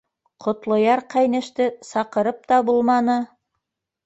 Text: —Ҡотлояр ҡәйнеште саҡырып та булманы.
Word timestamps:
—Ҡотлояр 0.43 1.03
ҡәйнеште 1.15 1.67
саҡырып 1.89 2.41
та 2.53 2.59
булманы. 2.71 3.19